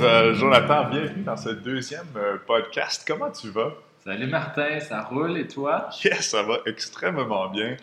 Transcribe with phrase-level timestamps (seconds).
[0.00, 3.04] Euh, Jonathan, bienvenue dans ce deuxième euh, podcast.
[3.06, 3.72] Comment tu vas?
[4.02, 5.90] Salut Martin, ça roule et toi?
[6.02, 7.76] Yes, ça va extrêmement bien.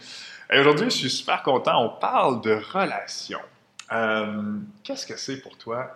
[0.51, 1.83] Et aujourd'hui, je suis super content.
[1.85, 3.41] On parle de relations.
[3.91, 5.91] Euh, Qu'est-ce que c'est pour toi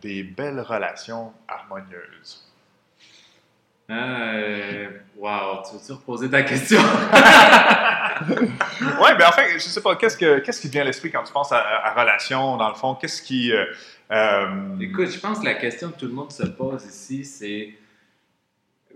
[0.00, 2.46] des belles relations harmonieuses?
[3.90, 4.88] Euh,
[5.18, 6.78] wow, tu veux-tu reposer ta question?
[8.30, 8.36] ouais,
[9.18, 11.24] ben en fait, je sais pas, qu'est-ce, que, qu'est-ce qui te vient à l'esprit quand
[11.24, 12.94] tu penses à, à relation, dans le fond?
[12.94, 13.52] Qu'est-ce qui.
[13.52, 13.66] euh,
[14.80, 17.74] Écoute, je pense que la question que tout le monde se pose ici, c'est.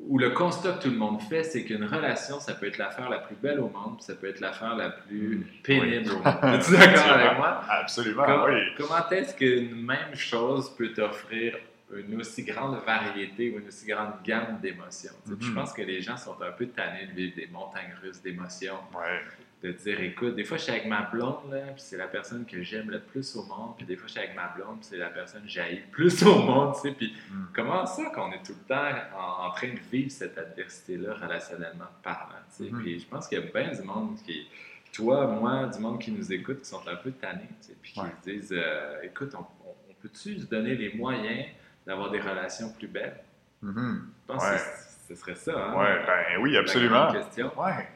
[0.08, 3.08] Ou le constat que tout le monde fait, c'est qu'une relation, ça peut être l'affaire
[3.08, 6.24] la plus belle au monde, ça peut être l'affaire la plus pénible au monde.
[6.54, 7.62] Es-tu d'accord avec moi?
[7.70, 8.60] Absolument, oui.
[8.76, 11.56] Comment est-ce qu'une même chose peut t'offrir
[11.96, 15.12] une aussi grande variété ou une aussi grande gamme d'émotions?
[15.26, 15.54] Je Mhm.
[15.54, 18.80] pense que les gens sont un peu tannés de vivre des montagnes russes d'émotions.
[18.94, 19.20] Ouais.
[19.64, 22.44] De dire écoute, des fois je suis avec ma blonde, là, puis c'est la personne
[22.44, 24.88] que j'aime le plus au monde, puis des fois je suis avec ma blonde, puis
[24.90, 27.44] c'est la personne que j'haïs le plus au monde, tu sais, puis Mm.
[27.54, 31.86] comment ça qu'on est tout le temps en, en train de vivre cette adversité-là relationnellement
[32.02, 32.78] parlant, tu sais, Mhm.
[32.82, 34.46] puis je pense qu'il y a bien du monde qui,
[34.92, 37.92] toi, moi, du monde qui nous écoute, qui sont un peu tannés, tu sais, puis
[37.92, 38.06] qui Ouais.
[38.22, 41.46] se disent euh, écoute, on, on- on peut-tu se donner les moyens
[41.86, 43.16] d'avoir des relations plus belles?
[43.62, 44.08] Mhm.
[44.28, 44.56] Je pense Ouais.
[44.56, 45.74] que ce- serait ça, hein?
[45.78, 47.04] Ouais, ben oui, la absolument.
[47.10, 47.50] grande question.
[47.60, 47.88] Ouais.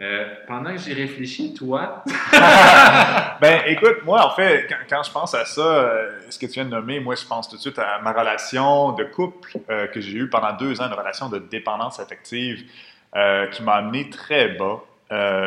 [0.00, 2.02] Euh, pendant que j'y réfléchis, toi,
[3.40, 6.64] ben, écoute, moi, en fait, quand, je pense à ça, euh, ce que tu viens
[6.64, 10.00] de nommer, moi, je pense tout de suite à ma relation de couple euh, que
[10.00, 12.64] j'ai eue pendant deux ans, une relation de dépendance affective
[13.52, 14.84] qui m'a amené très bas.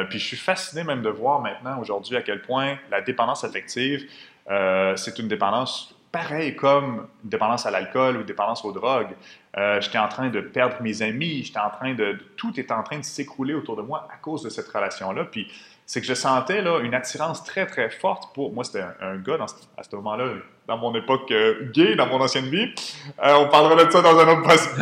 [0.10, 4.06] Puis je suis fasciné même de voir maintenant, aujourd'hui, à quel point la dépendance affective,
[4.50, 9.14] c'est une dépendance pareille comme une dépendance à l'alcool ou une dépendance aux drogues.
[9.58, 12.84] Euh, j'étais en train de perdre mes amis, j'étais en train de, Tout était en
[12.84, 15.26] train de s'écrouler autour de moi à cause de cette relation-là.
[15.26, 15.52] Puis
[15.86, 18.54] c'est que je sentais là, une attirance très, très forte pour...
[18.54, 20.26] Moi, c'était un, un gars dans ce- à ce moment-là,
[20.68, 22.74] dans mon époque euh, gay, dans mon ancienne vie.
[23.22, 24.76] Euh, on parlera de ça dans un autre podcast,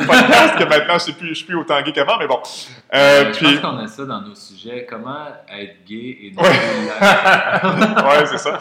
[0.60, 2.40] que maintenant, je ne suis, je suis plus autant gay qu'avant, mais bon.
[2.94, 3.48] Euh, puis...
[3.48, 4.86] Je pense qu'on a ça dans nos sujets.
[4.88, 6.50] Comment être gay et non Ouais.
[8.20, 8.60] ouais, c'est ça.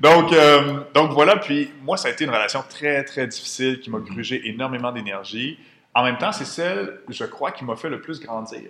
[0.00, 3.90] Donc, euh, donc voilà, puis moi, ça a été une relation très, très difficile qui
[3.90, 5.58] m'a grugé énormément d'énergie.
[5.94, 8.62] En même temps, c'est celle, je crois, qui m'a fait le plus grandir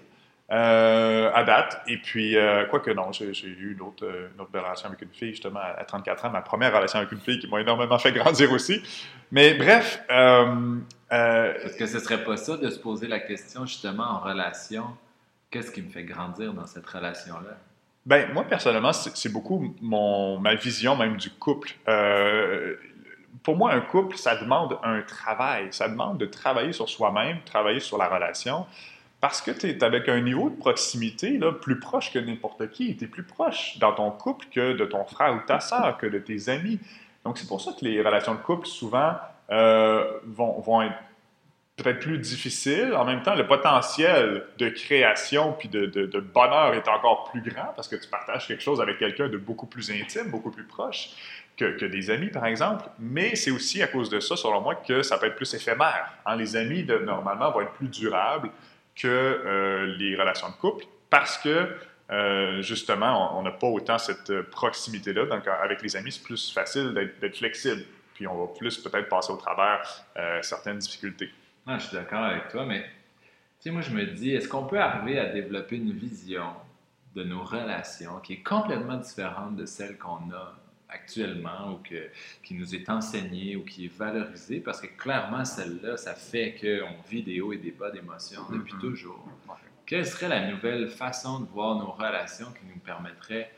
[0.51, 1.81] euh, à date.
[1.87, 5.13] Et puis, euh, quoique non, j'ai eu une autre, euh, une autre relation avec une
[5.13, 8.11] fille, justement, à 34 ans, ma première relation avec une fille qui m'a énormément fait
[8.11, 8.83] grandir aussi.
[9.31, 14.19] Mais bref, Est-ce que ce serait pas ça de se poser la question justement en
[14.19, 14.87] relation?
[15.51, 17.57] Qu'est-ce qui me fait grandir dans cette relation-là?
[18.11, 21.71] Ben, moi, personnellement, c'est beaucoup mon, ma vision même du couple.
[21.87, 22.75] Euh,
[23.45, 25.69] pour moi, un couple, ça demande un travail.
[25.71, 28.67] Ça demande de travailler sur soi-même, travailler sur la relation,
[29.21, 32.97] parce que tu es avec un niveau de proximité là, plus proche que n'importe qui.
[32.97, 36.09] Tu es plus proche dans ton couple que de ton frère ou ta sœur, que
[36.09, 36.81] de tes amis.
[37.25, 39.13] Donc, c'est pour ça que les relations de couple, souvent,
[39.53, 40.99] euh, vont, vont être
[41.83, 42.95] peut-être plus difficiles.
[42.95, 47.73] En même temps, le potentiel de création puis de, de- bonheur est encore plus grand
[47.77, 51.11] parce que tu partages quelque chose avec quelqu'un de beaucoup plus intime, beaucoup plus proche
[51.57, 52.85] que, que des amis, par exemple.
[52.99, 56.13] Mais c'est aussi à cause de ça, selon moi, que ça peut être plus éphémère.
[56.27, 56.37] hein.
[56.37, 58.51] Les amis, de- normalement, vont être plus durables
[58.97, 61.69] que euh, les relations de couple parce que,
[62.11, 65.27] euh, justement, on- n'a pas autant cette euh, proximité-là.
[65.27, 67.83] Donc, avec les amis, c'est plus facile d'être flexible.
[68.15, 69.81] Puis on va plus peut-être passer au travers
[70.43, 71.31] certaines difficultés.
[71.67, 72.87] Ah, je suis d'accord avec toi, mais tu
[73.61, 76.47] sais, moi je me dis, est-ce qu'on peut arriver à développer une vision
[77.15, 80.55] de nos relations qui est complètement différente de celle qu'on a
[80.89, 82.09] actuellement ou que,
[82.43, 84.61] qui nous est enseignée ou qui est valorisée?
[84.61, 88.75] Parce que clairement, celle-là, ça fait qu'on vit des hauts et des bas d'émotions depuis
[88.75, 88.81] Mhm.
[88.81, 89.29] toujours.
[89.87, 93.51] Quelle serait la nouvelle façon de voir nos relations qui nous permettrait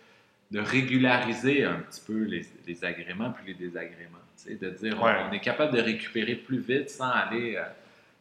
[0.51, 4.19] de régulariser un petit peu les, les agréments puis les désagréments?
[4.37, 7.65] tu sais, De dire on, est capable de récupérer plus vite sans aller euh,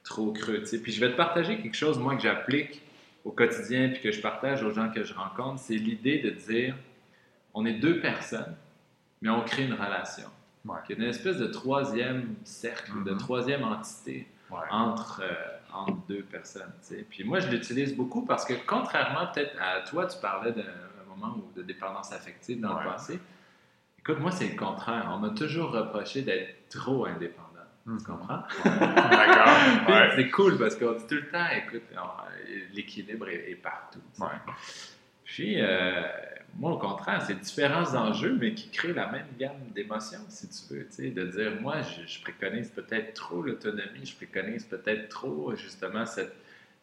[0.03, 0.59] trop creux.
[0.59, 0.81] tu sais.
[0.81, 2.81] Puis je vais te partager quelque chose, moi, que j'applique
[3.23, 5.59] au quotidien puis que je partage aux gens que je rencontre.
[5.59, 6.75] C'est l'idée de dire
[7.53, 8.55] on est deux personnes,
[9.21, 10.27] mais on crée une relation.
[10.65, 10.77] Ouais.
[10.89, 13.17] Il y a une espèce de troisième cercle, de Mhm.
[13.17, 14.57] troisième entité Ouais.
[14.69, 15.33] entre, euh,
[15.73, 16.71] entre deux personnes.
[16.81, 17.05] tu sais.
[17.09, 20.63] Puis moi, je l'utilise beaucoup parce que contrairement peut-être à toi, tu parlais d'un
[21.07, 22.83] moment où- de dépendance affective dans Ouais.
[22.83, 23.19] le passé.
[23.99, 25.09] Écoute, moi, c'est le contraire.
[25.13, 27.47] On m'a toujours reproché d'être trop indépendant.
[27.85, 28.43] Tu comprends?
[28.63, 29.47] D'accord.
[29.89, 30.11] Ouais.
[30.15, 31.83] C'est cool parce qu'on dit tout le temps, écoute,
[32.73, 34.01] l'équilibre est, est partout.
[34.19, 34.27] Ouais.
[35.23, 36.01] Puis, euh,
[36.55, 40.73] moi, au contraire, c'est différents enjeux, mais qui créent la même gamme d'émotions, si tu
[40.73, 40.85] veux.
[40.87, 45.55] tu sais, De dire, moi, je, je préconise peut-être trop l'autonomie, je préconise peut-être trop,
[45.55, 46.35] justement, cette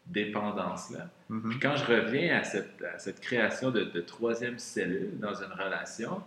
[0.07, 1.09] dépendance-là.
[1.29, 1.49] Mhm.
[1.51, 5.51] Puis quand je reviens à cette, à cette création de, de troisième cellule dans une
[5.51, 6.21] relation,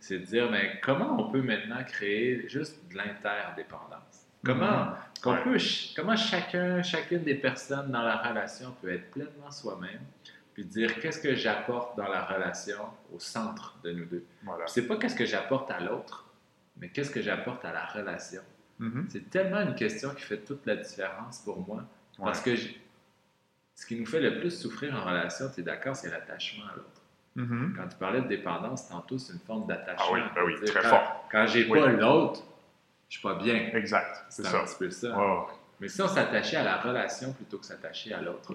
[0.00, 4.07] c'est de dire, mais comment on peut maintenant créer juste de l'interdépendance?
[4.44, 4.94] Comment, Mhm.
[5.22, 5.42] qu'on Ouais.
[5.44, 5.58] peut,
[5.96, 10.00] comment chacun, chacune des personnes dans la relation peut être pleinement soi-même,
[10.54, 12.78] puis dire qu'est-ce que j'apporte dans la relation
[13.12, 14.24] au centre de nous deux?
[14.44, 14.66] Voilà.
[14.68, 16.24] C'est pas qu'est-ce que j'apporte à l'autre,
[16.76, 18.42] mais qu'est-ce que j'apporte à la relation.
[18.78, 19.06] Mhm.
[19.10, 21.82] C'est tellement une question qui fait toute la différence pour moi.
[22.16, 22.54] Parce que
[23.74, 26.76] ce qui nous fait le plus souffrir en relation, tu es d'accord, c'est l'attachement à
[26.76, 27.02] l'autre.
[27.36, 27.74] Mhm.
[27.76, 30.04] Quand tu parlais de dépendance, tantôt, c'est une forme d'attachement.
[30.08, 31.28] Ah oui, ben oui, très quand, fort.
[31.30, 31.78] Quand j'ai Oui.
[31.80, 32.42] pas l'autre,
[33.08, 33.54] je suis pas bien.
[33.74, 34.60] Exact, c'est ça.
[34.60, 35.16] un petit peu ça.
[35.80, 38.54] Mais si on s'attachait à la relation plutôt que s'attacher à l'autre,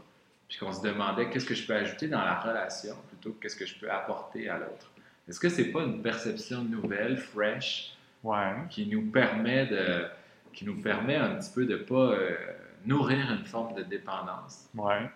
[0.49, 3.55] puis qu'on se demandait qu'est-ce que je peux ajouter dans la relation plutôt que qu'est-ce
[3.55, 4.91] que je peux apporter à l'autre,
[5.27, 8.53] est-ce que c'est pas une perception nouvelle, fresh, Ouais.
[8.69, 10.05] qui nous permet de,
[10.53, 12.35] qui nous permet un petit peu de pas euh,
[12.85, 14.69] nourrir une forme de dépendance?
[14.75, 15.09] Ouais.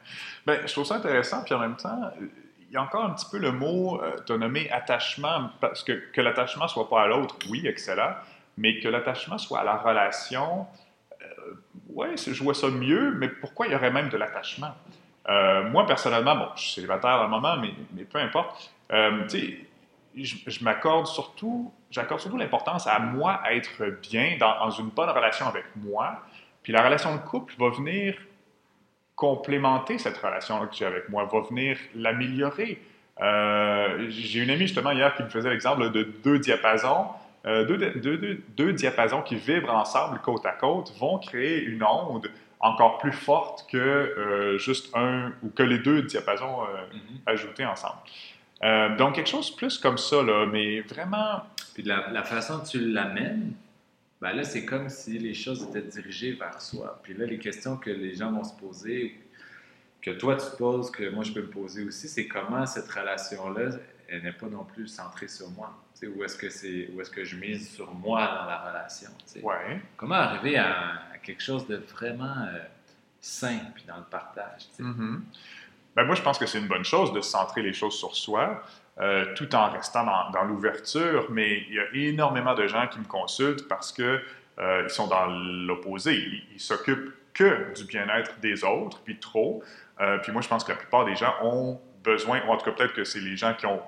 [0.45, 3.27] Ben, je trouve ça intéressant, puis en même temps, il y a encore un petit
[3.31, 7.07] peu le mot, euh, tu as nommé attachement, parce que que l'attachement soit pas à
[7.07, 8.13] l'autre, oui, excellent,
[8.57, 10.65] mais que l'attachement soit à la relation,
[11.21, 11.25] euh,
[11.89, 14.73] ouais, je vois ça mieux, mais pourquoi il y aurait même de l'attachement?
[15.29, 19.27] Euh, moi, personnellement, bon, je suis célibataire à un moment, mais, peu importe, euh,
[20.15, 25.09] je, je m'accorde surtout, j'accorde surtout l'importance à moi être bien dans, dans une bonne
[25.09, 26.21] relation avec moi,
[26.63, 28.15] puis la relation de couple va venir
[29.17, 32.79] complémenter cette relation que j'ai avec moi, va venir l'améliorer.
[33.19, 37.07] Euh, j'ai une amie justement hier qui me faisait l'exemple de deux diapasons.
[37.47, 41.83] Euh, deux, deux- deux- deux diapasons qui vibrent ensemble côte à côte vont créer une
[41.83, 42.29] onde
[42.59, 46.85] encore plus forte que euh, juste un ou que les deux diapasons euh,
[47.25, 47.97] ajoutés ensemble.
[48.97, 51.43] Donc quelque chose plus comme ça, là, mais vraiment,
[51.75, 53.53] Puis la, la façon dont tu l'amènes,
[54.19, 56.99] ben là, c'est comme si les choses étaient dirigées vers soi.
[57.03, 59.15] Puis là, les questions que les gens vont se poser,
[60.01, 62.89] que toi tu te poses, que moi je peux me poser aussi, c'est comment cette
[62.89, 65.73] relation-là, elle n'est pas non plus centrée sur moi.
[66.03, 69.09] Où est-ce que c'est, où est-ce que je mise sur moi dans la relation.
[69.41, 69.81] ouais.
[69.95, 72.59] Comment arriver à, à quelque chose de vraiment euh,
[73.19, 74.63] sain puis dans le partage.
[74.79, 75.23] Mhm.
[75.95, 78.63] Ben, moi, je pense que c'est une bonne chose de centrer les choses sur soi,
[78.99, 82.99] euh, tout en restant dans, dans l'ouverture, mais il y a énormément de gens qui
[82.99, 84.21] me consultent parce que
[84.59, 86.13] euh, ils sont dans l'opposé.
[86.15, 89.63] Ils ils s'occupent que du bien-être des autres, puis trop.
[89.99, 92.65] Euh, puis moi, je pense que la plupart des gens ont besoin, ou en tout
[92.65, 93.81] cas peut-être que c'est les gens qui ont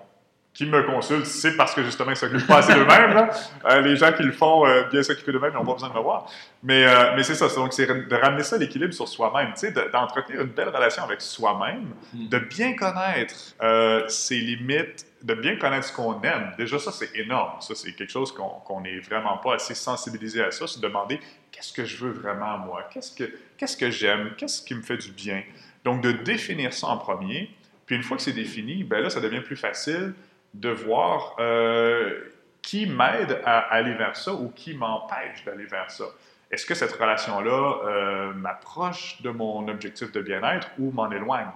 [0.60, 3.30] qui me consultent, c'est parce que justement ils s'occupent pas assez d'eux-mêmes.
[3.64, 5.94] Euh, les gens qui le font euh, bien s'occuper d'eux-mêmes, ils n'ont pas besoin de
[5.94, 6.30] me voir.
[6.64, 9.62] Mais, euh, mais c'est ça, donc c'est de ramener ça à l'équilibre sur soi-même, tu
[9.62, 12.28] sais, de- d'entretenir une belle relation avec soi-même, Mm.
[12.28, 16.52] de bien connaître euh, ses limites, de bien connaître ce qu'on aime.
[16.58, 17.62] Déjà, ça, c'est énorme.
[17.62, 21.22] Ça, c'est quelque chose qu'on qu'on n'est vraiment pas assez sensibilisé à ça, se demander
[21.54, 24.98] qu'est-ce que je veux vraiment moi, qu'est-ce que, qu'est-ce que j'aime, qu'est-ce qui me fait
[24.98, 25.42] du bien?
[25.86, 27.50] Donc, de définir ça en premier,
[27.86, 30.14] puis une fois que c'est défini, ben là, ça devient plus facile
[30.54, 32.20] de voir euh,
[32.62, 36.06] qui m'aide à aller vers ça ou qui m'empêche d'aller vers ça.
[36.52, 41.50] Est-ce que cette relation-là euh, m'approche de mon objectif de bien-être ou m'en éloigne?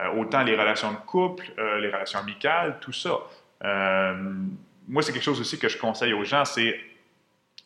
[0.00, 3.18] Euh, autant les relations de couple, les relations amicales, tout ça.
[4.88, 6.80] Moi, c'est quelque chose aussi que je conseille aux gens, c'est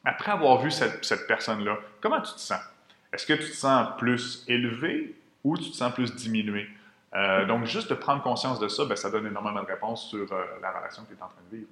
[0.04, 2.60] après avoir vu cette, cette personne-là, comment tu te sens?
[3.12, 6.68] Est-ce que tu te sens plus élevé ou tu te sens plus diminué?
[7.14, 10.32] Euh, donc, juste de prendre conscience de ça, ben, ça donne énormément de réponses sur
[10.32, 11.68] euh, la relation que tu es en train de vivre.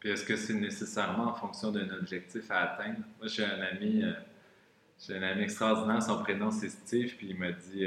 [0.00, 2.98] Puis est-ce que c'est nécessairement en fonction d'un objectif à atteindre?
[3.20, 4.12] Moi, j'ai un ami, euh,
[4.98, 7.86] j'ai un ami extraordinaire, son prénom c'est Steve, puis il m'a dit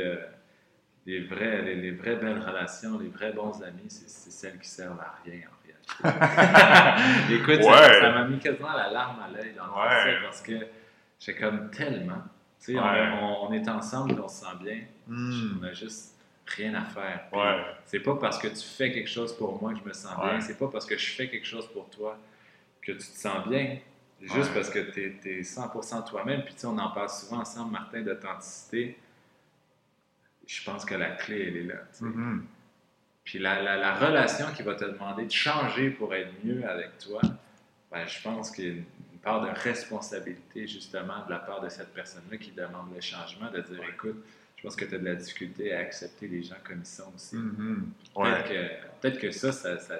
[1.05, 4.99] les, vrais, les, les vraies belles relations, les vrais bons amis, c'est, celles qui servent
[5.01, 7.35] à rien en réalité.
[7.35, 7.99] Écoute, ça- Ouais.
[8.01, 9.87] ça, m'a mis quasiment la larme à l'œil dans le Ouais.
[9.89, 10.53] passé parce que
[11.19, 12.23] j'ai comme tellement.
[12.63, 13.09] Tu sais, on- Ouais.
[13.21, 16.14] on, on est ensemble, on se sent bien, on a juste
[16.47, 17.27] rien à faire.
[17.33, 17.63] Ouais.
[17.85, 20.39] c'est pas parce que tu fais quelque chose pour moi que je me sens bien.
[20.41, 22.17] C'est pas parce que je fais quelque chose pour toi
[22.81, 23.77] que tu te sens bien.
[24.21, 24.53] Juste Ouais.
[24.53, 26.43] parce que tu es, 100% toi-même.
[26.43, 28.97] Puis tu sais, on en parle souvent ensemble, Martin, d'authenticité.
[30.47, 31.79] Je pense que la clé, elle est là.
[32.01, 32.45] Mhm.
[33.23, 36.97] Puis la, la- la relation qui va te demander de changer pour être mieux avec
[36.99, 37.19] toi,
[37.91, 38.85] ben, je pense qu'il y a une,
[39.23, 43.59] part de responsabilité justement de la part de cette personne-là qui demande le changement, de
[43.61, 44.23] dire écoute,
[44.65, 47.35] pense que tu as de la difficulté à accepter les gens comme ils sont aussi.
[47.37, 47.89] Mhm.
[48.15, 49.19] Peut-être Ouais.
[49.21, 49.95] que, ça, ça, ça-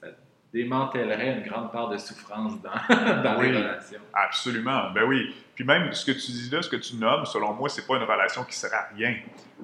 [0.00, 0.06] ça
[0.52, 2.70] démantèlerait une grande part de souffrance dans,
[3.22, 3.50] dans Oui.
[3.52, 4.00] les relations.
[4.14, 5.34] Absolument, ben oui.
[5.54, 7.96] Puis même ce que tu dis là, ce que tu nommes, selon moi, c'est pas
[7.96, 9.16] une relation qui sert à rien.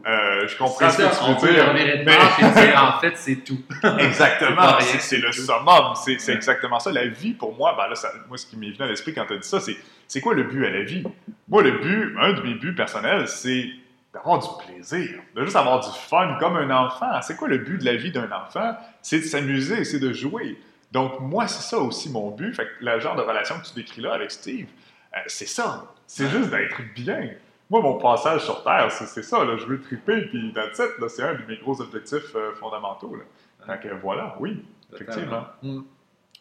[0.07, 1.73] Euh, je comprends ce C'est que ça, tu on veux dire.
[1.75, 3.61] mais- dire en fait c'est tout.
[3.99, 5.43] Exactement, C'est le tout.
[5.43, 6.37] summum, c'est c'est Ouais.
[6.37, 6.91] exactement ça.
[6.93, 9.27] La vie, pour moi, ben là, ça- moi, ce qui m'est venu à l'esprit quand
[9.27, 9.77] tu as dit ça, c'est
[10.09, 11.05] c'est quoi le but à la vie?
[11.49, 13.67] Moi, le but, un de mes buts personnels, c'est
[14.13, 17.21] d'avoir du plaisir, de juste avoir du fun comme un enfant.
[17.23, 18.77] C'est quoi le but de la vie d'un enfant?
[19.01, 20.59] C'est de s'amuser, c'est de jouer.
[20.93, 22.55] Donc, moi, c'est ça aussi mon but.
[22.55, 24.67] Fait que le genre de relation que tu décris là avec Steve,
[25.15, 25.85] Euh, c'est ça.
[26.07, 27.31] C'est juste d'être bien.
[27.69, 29.45] Moi, mon passage sur Terre, c'est ça.
[29.45, 29.57] Là.
[29.59, 33.15] Je veux triper, puis that's it, C'est un de mes gros objectifs euh, fondamentaux.
[33.17, 33.77] Là.
[33.77, 35.45] Donc, voilà, oui, effectivement.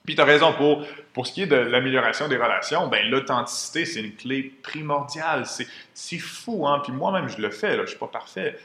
[0.05, 3.85] Puis tu as raison, pour, pour ce qui est de l'amélioration des relations, ben l'authenticité,
[3.85, 5.45] c'est une clé primordiale.
[5.93, 6.81] C'est fou, hein?
[6.83, 8.57] Puis moi-même, je le fais, là, je ne suis pas parfait.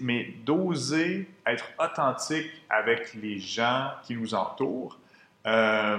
[0.00, 4.98] Mais d'oser être authentique avec les gens qui nous entourent,
[5.46, 5.96] euh,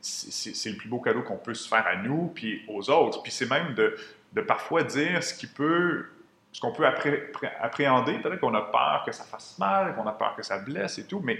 [0.00, 3.22] c'est le plus beau cadeau qu'on peut se faire à nous puis aux autres.
[3.22, 3.96] Puis c'est même de,
[4.32, 6.06] de, parfois dire ce peut,
[6.52, 8.18] ce qu'on peut appréhender.
[8.18, 11.06] Peut-être qu'on a peur que ça fasse mal, qu'on a peur que ça blesse et
[11.06, 11.38] tout, mais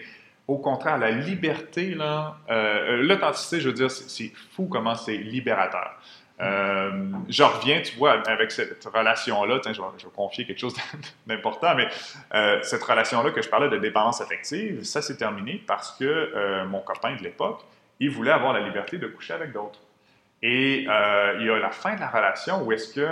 [0.50, 5.96] au contraire, la liberté, euh, l'authenticité, je veux dire, c'est fou comment c'est libérateur.
[6.40, 6.90] Euh,
[7.28, 10.74] je reviens, tu vois, avec cette relation-là, je, vais confier quelque chose
[11.26, 11.86] d'important, mais
[12.34, 16.64] euh, cette relation-là que je parlais de dépendance affective, ça s'est terminé parce que euh,
[16.64, 17.64] mon copain de l'époque,
[18.00, 19.78] il voulait avoir la liberté de coucher avec d'autres.
[20.42, 23.06] Et il y a la fin de la relation où est-ce que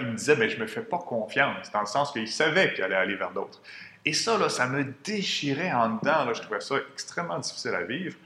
[0.00, 2.84] il me disait, mais je me fais pas confiance, dans le sens qu'il savait qu'il
[2.84, 3.60] allait aller vers d'autres.
[4.04, 6.24] Et ça, là, ça me déchirait en dedans.
[6.24, 8.16] Là, je trouvais ça extrêmement difficile à vivre.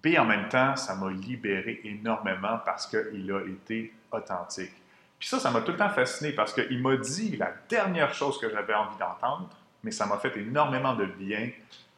[0.00, 4.72] Puis en même temps, ça m'a libéré énormément parce qu'il a été authentique.
[5.18, 8.38] Puis ça, ça m'a tout le temps fasciné parce qu'il m'a dit la dernière chose
[8.38, 9.48] que j'avais envie d'entendre,
[9.82, 11.50] mais ça m'a fait énormément de bien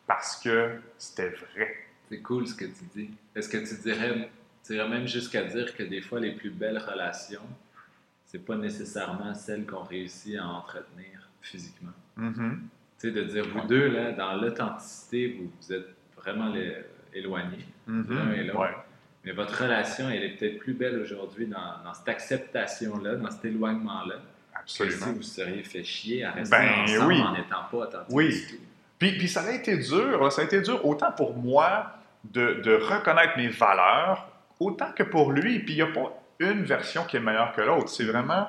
[0.07, 1.75] parce que c'était vrai.
[2.09, 3.11] C'est cool ce que tu dis.
[3.35, 4.31] Est-ce que tu dirais,
[4.65, 7.49] tu dirais même jusqu'à dire que des fois, les plus belles relations,
[8.25, 11.93] c'est pas nécessairement celles qu'on réussit à entretenir physiquement?
[12.19, 12.59] Mm-hmm.
[12.99, 16.73] Tu sais, de dire, vous deux, là, dans l'authenticité, vous, vous, êtes vraiment les,
[17.17, 18.73] éloignés mm-hmm.
[19.25, 24.17] Mais votre relation, elle est peut-être plus belle aujourd'hui dans, cette acceptation-là, dans cet éloignement-là.
[24.55, 24.97] Absolument.
[24.97, 28.29] Que si vous seriez fait chier à rester ben ensemble en n'étant pas authentique oui.
[28.29, 28.63] du tout.
[28.99, 31.93] Puis, puis, ça a été dur, ça a été dur autant pour moi
[32.25, 34.29] de, de reconnaître mes valeurs,
[34.61, 35.59] autant que pour lui.
[35.59, 37.89] Puis il n'y a pas une version qui est meilleure que l'autre.
[37.89, 38.49] C'est vraiment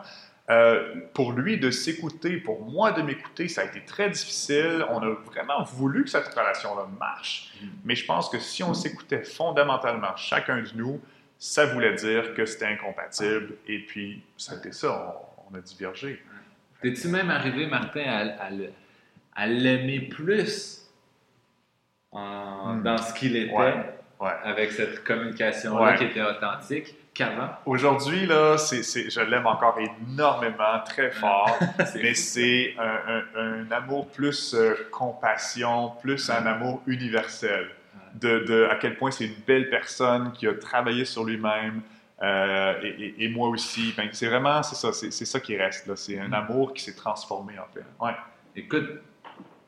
[0.50, 4.86] euh, pour lui de s'écouter, pour moi de m'écouter, ça a été très difficile.
[4.90, 7.68] On a vraiment voulu que cette relation-là marche, mm.
[7.84, 11.02] mais je pense que si on s'écoutait fondamentalement chacun de nous,
[11.38, 16.24] ça voulait dire que c'était incompatible, et puis ça a été ça, on, a divergé.
[16.82, 18.32] Es-tu même arrivé, Martin,
[19.36, 20.90] à, l'aimer plus
[22.14, 22.84] mm.
[22.84, 23.54] dans ce qu'il était,
[24.20, 26.96] avec cette communication-là qui était authentique?
[27.66, 31.58] Aujourd'hui, là, c'est, je l'aime encore énormément, très fort,
[31.96, 37.70] mais c'est un, amour plus euh, compassion, plus un amour universel.
[38.14, 41.82] De, à quel point c'est une belle personne qui a travaillé sur lui-même,
[42.22, 42.74] euh,
[43.18, 43.94] et, moi aussi.
[43.96, 45.94] Ben, c'est vraiment, c'est ça, c'est, ça qui reste.
[45.96, 46.34] C'est un mm.
[46.34, 47.86] amour qui s'est transformé, en fait.
[48.04, 48.16] Ouais.
[48.56, 48.90] Écoute,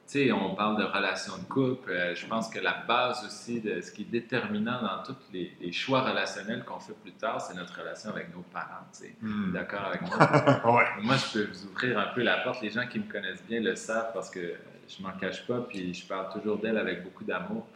[0.09, 1.91] sais, on parle de relations de couple.
[1.91, 5.71] Euh, je pense que la base aussi de ce qui est déterminant dans tous les,
[5.71, 8.87] choix relationnels qu'on fait plus tard, c'est notre relation avec nos parents.
[8.91, 9.53] Tu hmm.
[9.53, 10.85] D'accord avec moi?
[11.01, 12.61] Moi, je peux vous ouvrir un peu la porte.
[12.61, 14.55] Les gens qui me connaissent bien le savent parce que
[14.87, 17.67] je m'en cache pas, puis je parle toujours d'elle avec beaucoup d'amour.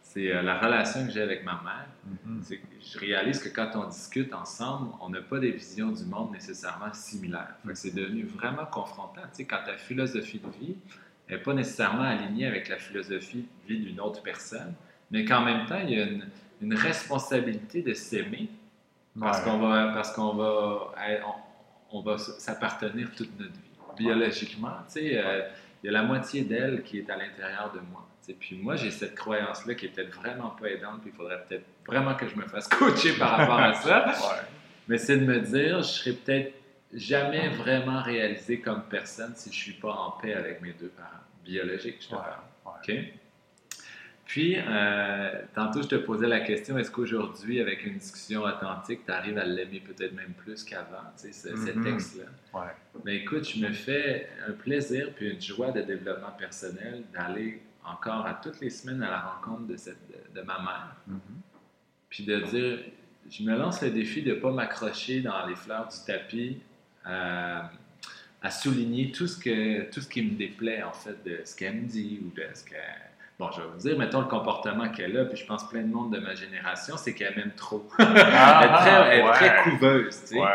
[0.00, 1.86] C'est euh, la relation que j'ai avec ma mère.
[2.08, 2.58] Mm-hmm.
[2.80, 6.92] Je réalise que quand on discute ensemble, on n'a pas des visions du monde nécessairement
[6.92, 7.54] similaires.
[7.74, 9.22] C'est devenu vraiment confrontant.
[9.32, 10.76] Tu sais, quand ta philosophie de vie,
[11.30, 14.74] n'est pas nécessairement alignée avec la philosophie de vie d'une autre personne,
[15.10, 16.24] mais qu'en même temps, il y a une,
[16.74, 18.50] responsabilité de s'aimer
[19.18, 20.92] parce qu'on va, parce qu'on va,
[21.90, 23.58] on, va s'appartenir toute notre vie.
[23.96, 25.48] Biologiquement, tu sais, euh,
[25.82, 28.06] il y a la moitié d'elle qui est à l'intérieur de moi.
[28.38, 31.64] Puis moi, j'ai cette croyance-là qui est peut-être vraiment pas aidante, puis il faudrait peut-être
[31.86, 34.12] vraiment que je me fasse coacher par rapport à ça.
[34.86, 36.59] Mais c'est de me dire, je serais peut-être
[36.92, 41.20] jamais vraiment réalisé comme personne si je suis pas en paix avec mes deux parents
[41.44, 42.40] biologique, je te parle.
[42.66, 42.92] OK?
[44.24, 49.10] Puis, euh, tantôt, je te posais la question, est-ce qu'aujourd'hui, avec une discussion authentique, tu
[49.10, 51.82] arrives à l'aimer peut-être même plus qu'avant, tu sais, cet mm-hmm.
[51.82, 52.60] texte-là?
[52.60, 52.70] Ouais.
[53.04, 58.24] Mais écoute, je me fais un plaisir puis une joie de développement personnel d'aller encore
[58.24, 59.98] à toutes les semaines à la rencontre de, cette,
[60.32, 60.96] de, ma mère.
[61.10, 61.40] Mm-hmm.
[62.08, 62.78] Puis de dire,
[63.28, 66.60] je me lance le défi de ne pas m'accrocher dans les fleurs du tapis.
[67.06, 67.60] Euh,
[68.42, 71.74] à souligner tout ce, que, tout ce qui me déplaît, en fait, de ce qu'elle
[71.74, 72.74] me dit ou de ce que...
[73.38, 75.92] Bon, je vais vous dire, mettons, le comportement qu'elle a, puis je pense plein de
[75.92, 77.88] monde de ma génération, c'est qu'elle m'aime trop.
[77.98, 80.38] Ah, elle est très, couveuse, tu sais.
[80.38, 80.48] Ouais.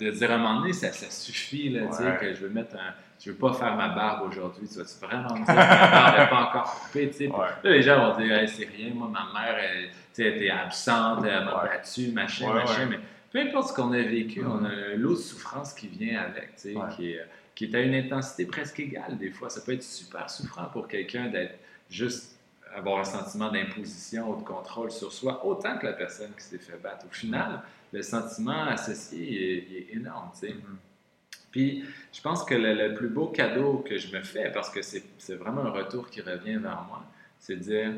[0.00, 2.50] De dire à un moment donné, ça, ça suffit, là, tu sais, que je veux
[2.50, 2.94] mettre un...
[3.18, 6.18] Je veux pas faire ma barbe aujourd'hui, tu vas-tu vraiment me dire que ma barbe
[6.18, 7.28] n'est pas encore coupée, tu sais?
[7.28, 9.88] Là, les gens vont dire, c'est rien, moi, ma mère, elle,
[10.18, 12.98] elle était absente, elle m'a battu, machin, machin, mais
[13.36, 17.20] peu importe ce qu'on a vécu, on a l'autre souffrance qui vient avec, qui, est,
[17.54, 19.50] qui est à une intensité presque égale des fois.
[19.50, 21.58] Ça peut être super souffrant pour quelqu'un d'être
[21.90, 22.38] juste
[22.74, 26.58] avoir un sentiment d'imposition ou de contrôle sur soi, autant que la personne qui s'est
[26.58, 27.04] fait battre.
[27.06, 27.60] Au final,
[27.92, 30.52] le sentiment associé est, énorme, tu sais.
[30.52, 31.38] Mm-hmm.
[31.50, 35.34] Puis, je pense que le, plus beau cadeau que je me fais, parce que c'est
[35.34, 37.04] vraiment un retour qui revient vers moi,
[37.38, 37.92] c'est de dire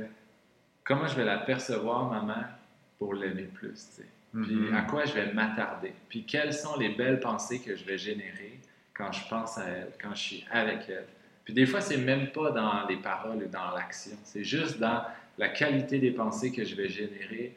[0.83, 2.49] comment je vais la percevoir, ma mère,
[2.99, 4.09] pour l'aimer plus, tu sais.
[4.33, 4.75] Puis, mm-hmm.
[4.75, 5.95] à quoi je vais m'attarder?
[6.09, 8.61] Puis, quelles sont les belles pensées que je vais générer
[8.95, 11.07] quand je pense à elle, quand je suis avec elle?
[11.49, 14.13] Puis des fois, c'est même pas dans les paroles et dans l'action.
[14.23, 15.03] C'est juste dans
[15.39, 17.57] la qualité des pensées que je vais générer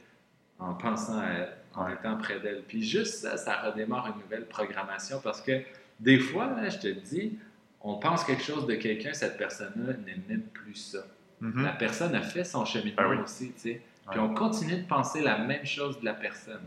[0.59, 2.63] en pensant à elle, en étant près d'elle.
[2.65, 5.61] Puis juste ça, ça redémarre une nouvelle programmation parce que
[5.99, 7.37] des fois, là, je te dis,
[7.81, 11.05] on pense quelque chose de quelqu'un, cette personne-là n'est même plus ça.
[11.41, 11.61] Mm-hmm.
[11.61, 13.81] La personne a fait son cheminement ben aussi, tu sais.
[14.11, 16.61] Puis on continue de penser la même chose de la personne.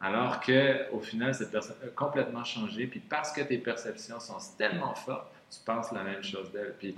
[0.00, 2.86] Alors qu'au final, cette personne a complètement changé.
[2.86, 6.74] Puis parce que tes perceptions sont tellement fortes, tu penses la même chose d'elle.
[6.78, 6.94] Puis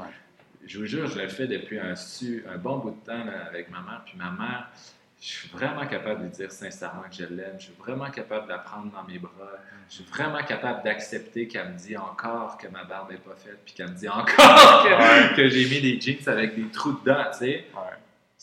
[0.67, 3.81] je vous jure, je l'ai fait depuis un, un bon bout de temps avec ma
[3.81, 4.03] mère.
[4.05, 4.71] Puis ma mère,
[5.21, 7.57] je suis vraiment capable de dire sincèrement que je l'aime.
[7.59, 9.31] Je suis vraiment capable de la prendre dans mes bras.
[9.89, 13.59] Je suis vraiment capable d'accepter qu'elle me dit encore que ma barbe n'est pas faite.
[13.65, 14.27] Puis qu'elle me dit encore
[15.37, 17.67] que, j'ai mis des jeans avec des trous dedans, tu sais.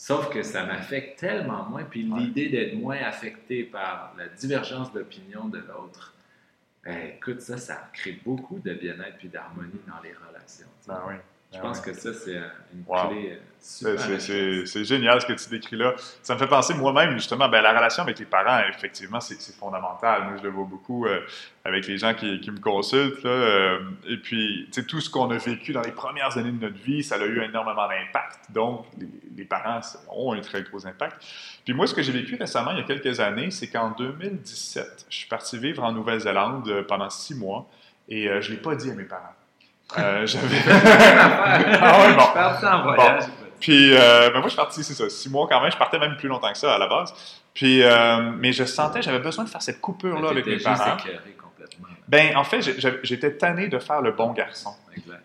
[0.00, 1.82] Sauf que ça m'affecte tellement moins.
[1.82, 6.14] Puis l'idée d'être moins affecté par la divergence d'opinion de l'autre,
[6.84, 10.68] ben, écoute, ça, ça crée beaucoup de bien-être et d'harmonie dans les relations.
[10.86, 11.14] Ben oui.
[11.50, 12.36] Je pense que ça, c'est
[12.74, 14.20] une clé euh, super.
[14.20, 15.94] C'est génial ce que tu décris là.
[16.22, 20.24] Ça me fait penser moi-même, justement, ben, la relation avec les parents, effectivement, c'est fondamental.
[20.24, 21.20] Moi, je le vois beaucoup euh,
[21.64, 23.22] avec les gens qui, qui me consultent.
[23.22, 26.76] Là, euh, et puis, tout ce qu'on a vécu dans les premières années de notre
[26.76, 28.40] vie, ça a eu énormément d'impact.
[28.50, 31.16] Donc, les, les, parents ont un très gros impact.
[31.64, 35.06] Puis moi, ce que j'ai vécu récemment, il y a quelques années, c'est qu'en 2017,
[35.08, 37.70] je suis parti vivre en Nouvelle-Zélande pendant six mois
[38.06, 39.34] et je ne l'ai pas dit à mes parents.
[39.96, 40.58] Euh, j'avais.
[40.66, 42.22] ah ouais, bon.
[42.60, 43.24] Je en voyage.
[43.60, 45.72] Puis, euh, ben moi, je suis parti, c'est ça, six mois quand même.
[45.72, 47.12] Je partais même plus longtemps que ça à la base.
[47.54, 50.96] Puis, euh, mais je sentais, j'avais besoin de faire cette coupure-là avec mes parents.
[52.08, 52.62] Ben, en fait,
[53.02, 54.70] j'étais tanné de faire le bon garçon.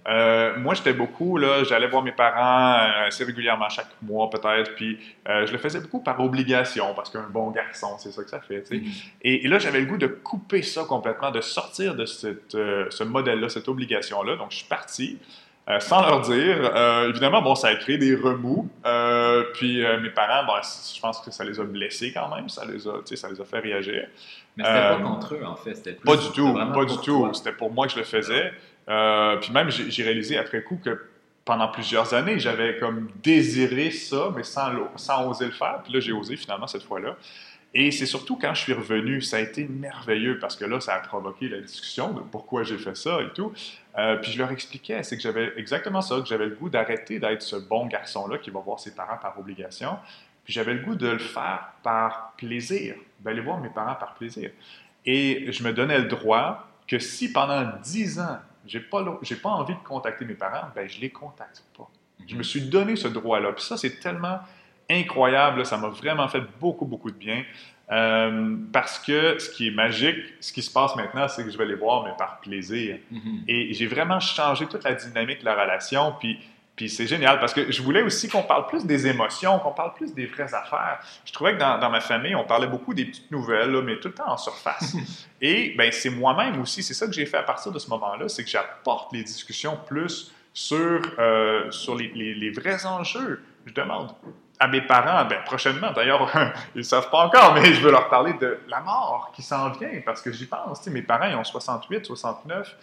[0.07, 4.75] Euh, moi, j'étais beaucoup, là, j'allais voir mes parents euh, assez régulièrement, chaque mois peut-être,
[4.75, 8.29] puis euh, je le faisais beaucoup par obligation, parce qu'un bon garçon, c'est ça que
[8.29, 8.91] ça fait, mm-hmm.
[9.21, 13.47] et, là, j'avais le goût de couper ça complètement, de sortir de cette, ce modèle-là,
[13.47, 14.35] cette obligation-là.
[14.35, 15.17] Donc, je suis parti.
[15.79, 16.75] sans leur dire.
[17.07, 18.69] évidemment, bon, ça a créé des remous.
[19.53, 22.85] puis mes parents, bon, je pense que ça les a blessés quand même, ça les
[22.85, 24.07] a, ça les a fait réagir.
[24.55, 26.01] Mais c'était pas contre eux, en fait.
[26.03, 27.33] pas du tout, pas du tout.
[27.33, 28.53] C'était pour moi que je le faisais.
[28.89, 31.01] Euh, puis même, j'ai réalisé après coup que
[31.45, 35.81] pendant plusieurs années, j'avais comme désiré ça, mais sans, sans oser le faire.
[35.83, 37.17] Puis là, j'ai osé finalement cette fois-là.
[37.75, 40.93] Et c'est surtout quand je suis revenu, ça a été merveilleux parce que là, ça
[40.93, 43.51] a provoqué la discussion de pourquoi j'ai fait ça et tout.
[43.97, 47.19] Euh, puis je leur expliquais, c'est que j'avais exactement ça, que j'avais le goût d'arrêter
[47.19, 49.97] d'être ce bon garçon-là qui va voir ses parents par obligation.
[50.43, 54.51] Puis j'avais le goût de le faire par plaisir, d'aller voir mes parents par plaisir.
[55.05, 59.49] Et je me donnais le droit que si pendant dix ans, j'ai pas, j'ai pas
[59.49, 61.89] envie de contacter mes parents, ben je les contacte pas.
[62.27, 63.51] Je me suis donné ce droit-là.
[63.51, 64.39] Puis ça, c'est tellement
[64.89, 65.65] incroyable.
[65.65, 67.43] Ça m'a vraiment fait beaucoup, beaucoup de bien.
[67.91, 71.57] Euh, parce que ce qui est magique, ce qui se passe maintenant, c'est que je
[71.57, 72.97] vais les voir, mais par plaisir.
[73.11, 73.43] Mm-hmm.
[73.47, 76.13] Et j'ai vraiment changé toute la dynamique de la relation.
[76.19, 76.39] Puis
[76.75, 79.93] puis c'est génial parce que je voulais aussi qu'on parle plus des émotions, qu'on parle
[79.93, 80.99] plus des vraies affaires.
[81.23, 84.07] Je trouvais que dans, dans ma famille, on parlait beaucoup des petites nouvelles, mais tout
[84.07, 84.95] le temps en surface.
[85.41, 88.27] Et ben c'est moi-même aussi, c'est ça que j'ai fait à partir de ce moment-là,
[88.27, 93.43] c'est que j'apporte les discussions plus sur, euh, sur les, les, vrais enjeux.
[93.65, 94.11] Je demande
[94.59, 96.31] à mes parents, ben, prochainement, d'ailleurs,
[96.75, 99.69] ils ne savent pas encore, mais je veux leur parler de la mort qui s'en
[99.71, 100.85] vient parce que j'y pense.
[100.87, 102.75] Mes parents, ils ont 68, 69.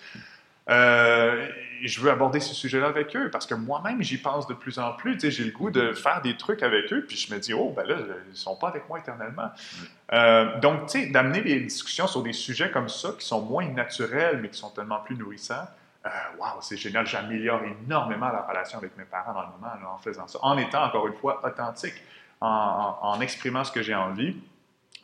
[0.69, 1.49] Euh,
[1.83, 4.93] je veux aborder ce sujet-là avec eux parce que moi-même, j'y pense de plus en
[4.93, 5.19] plus.
[5.21, 7.87] J'ai le goût de faire des trucs avec eux, puis je me dis, oh, ben
[7.87, 9.47] là, ils ne sont pas avec moi éternellement.
[9.47, 9.85] Mm.
[10.13, 13.69] Euh, donc, tu sais, d'amener des discussions sur des sujets comme ça qui sont moins
[13.69, 15.67] naturels, mais qui sont tellement plus nourrissants,
[16.07, 17.07] euh, waouh, c'est génial.
[17.07, 20.85] J'améliore énormément la relation avec mes parents dans le moment en faisant ça, en étant
[20.85, 21.95] encore une fois authentique,
[22.41, 24.37] en, en exprimant ce que j'ai envie.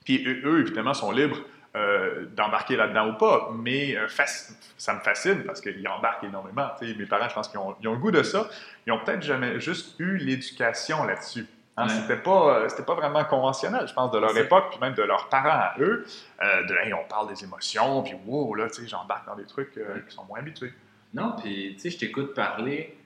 [0.05, 1.39] Puis eux, évidemment, sont libres
[1.77, 4.07] euh, d'embarquer là-dedans ou pas, mais euh,
[4.79, 6.69] ça me fascine parce qu'ils embarquent énormément.
[6.81, 8.49] mes parents, je pense qu'ils ont, le goût de ça.
[8.87, 11.47] Ils ont peut-être jamais juste eu l'éducation là-dessus.
[11.77, 15.03] Hein, C'était pas, euh, pas vraiment conventionnel, je pense, de leur époque, puis même de
[15.03, 16.07] leurs parents à eux.
[16.41, 20.15] de, on parle des émotions, puis wow, là, tu sais, j'embarque dans des trucs qui
[20.15, 20.73] sont moins habitués.
[21.13, 22.97] Non, puis tu sais, je t'écoute parler,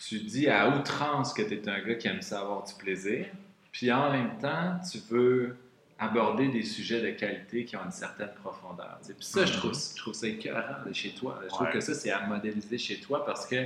[0.00, 3.26] tu dis à outrance que tu es un gars qui aime ça avoir du plaisir,
[3.72, 5.56] puis en même temps, tu veux
[6.04, 8.98] aborder des sujets de qualité qui ont une certaine profondeur.
[9.04, 10.62] Puis ça, je, trouve, je trouve ça écœurant
[10.92, 11.40] chez toi.
[11.44, 13.56] Je trouve que ça, c'est à modéliser chez toi parce que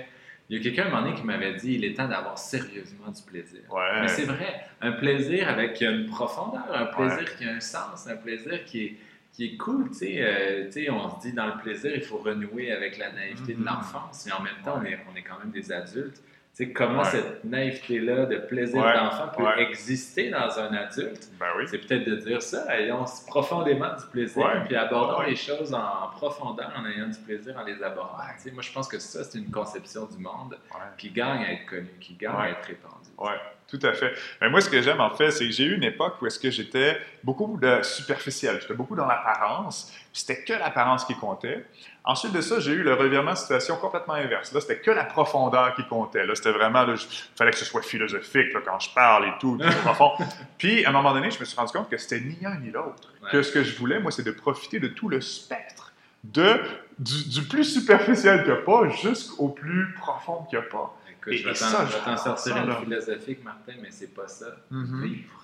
[0.50, 3.10] Il y a quelqu'un un moment donné qui m'avait dit il est temps d'avoir sérieusement
[3.10, 3.60] du plaisir.
[3.70, 4.00] Ouais.
[4.00, 8.16] Mais c'est vrai, un plaisir avec une profondeur, un plaisir qui a un sens, un
[8.16, 8.96] plaisir qui est,
[9.34, 9.90] qui est cool.
[9.90, 12.96] Tu sais, euh, tu sais, on se dit dans le plaisir, il faut renouer avec
[12.96, 13.66] la naïveté de Mhm.
[13.66, 16.22] l'enfance, mais en même temps, on, est, on est quand même des adultes.
[16.58, 17.10] Sais, comment Ouais.
[17.10, 19.62] cette naïveté-là de plaisir Ouais, d'enfant peut ouais.
[19.70, 21.28] exister dans un adulte?
[21.38, 21.66] Ben oui.
[21.68, 26.72] C'est peut-être de dire ça, ayons profondément du plaisir, puis abordons les choses en profondeur
[26.76, 28.24] en ayant du plaisir en les abordant.
[28.38, 30.58] Tu sais, moi, je pense que ça, c'est une conception du monde
[30.96, 33.08] qui gagne à être connue, qui gagne à être répandue.
[33.18, 33.30] Oui,
[33.68, 34.14] tout à fait.
[34.40, 36.40] Mais moi, ce que j'aime, en fait, c'est que j'ai eu une époque où est-ce
[36.40, 38.58] que j'étais beaucoup de superficiel.
[38.60, 39.92] J'étais beaucoup dans l'apparence.
[40.18, 41.64] C'était que l'apparence qui comptait.
[42.04, 44.52] Ensuite de ça, j'ai eu le revirement de situation complètement inverse.
[44.52, 46.26] Là, c'était que la profondeur qui comptait.
[46.26, 46.96] Là, c'était vraiment, il
[47.36, 50.12] fallait que ce soit philosophique là, quand je parle et tout, tout profond.
[50.58, 52.70] Puis, à un moment donné, je me suis rendu compte que c'était ni un ni
[52.70, 53.12] l'autre.
[53.22, 53.30] Ouais.
[53.30, 55.92] Que ce que je voulais, moi, c'est de profiter de tout le spectre.
[56.24, 56.60] De,
[56.98, 60.96] du, du plus superficiel qu'il n'y a pas jusqu'au plus profond qu'il n'y a pas.
[61.10, 64.46] Écoute, Et- je vais t'en sortir une philosophique, Martin, mais c'est pas ça.
[64.70, 65.02] Mhm.
[65.04, 65.37] Vivre.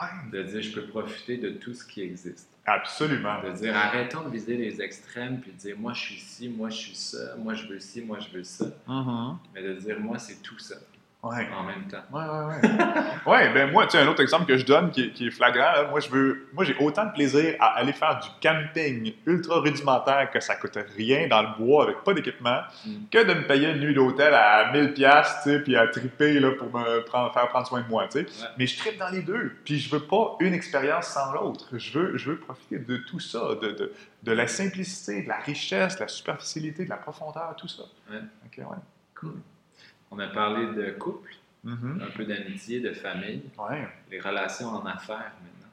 [0.00, 2.48] Ouais, De dire, je peux profiter de tout ce qui existe.
[2.66, 3.42] absolument.
[3.42, 6.70] De dire, arrêtons de viser les extrêmes, puis de dire, moi, je suis ci, moi,
[6.70, 8.66] je suis ça, moi, je veux ci, moi, je veux ça.
[8.86, 9.38] Mhm.
[9.54, 10.76] Mais de dire, moi, c'est tout ça,
[11.22, 11.46] Ouais.
[11.54, 11.98] en même temps.
[12.10, 12.70] Ouais, ouais, ouais.
[13.30, 15.30] ouais, ben moi, tu sais, un autre exemple que je donne qui est, qui est
[15.30, 19.12] flagrant, là, moi, je veux, moi, j'ai autant de plaisir à aller faire du camping
[19.26, 22.90] ultra rudimentaire que ça coûte rien dans le bois avec pas d'équipement, Mm.
[23.10, 26.40] que de me payer une nuit d'hôtel à 1000 pièces, tu sais, puis à triper
[26.40, 28.24] là, pour me prendre, faire prendre soin de moi, tu sais.
[28.24, 28.48] Ouais.
[28.56, 31.76] Mais je tripe dans les deux, puis je veux pas une expérience sans l'autre.
[31.76, 35.36] Je veux, je veux profiter de tout ça, de, de, de la simplicité, de la
[35.40, 37.82] richesse, de la superficialité, de la profondeur, tout ça.
[38.10, 38.20] Ouais.
[38.46, 38.76] Ok, ouais.
[39.14, 39.34] Cool.
[40.10, 41.30] On a parlé de couple,
[41.64, 42.02] Mhm.
[42.06, 43.86] un peu d'amitié, de famille, Ouais.
[44.10, 45.68] les relations en affaires maintenant.